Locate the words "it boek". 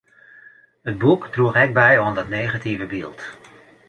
0.91-1.21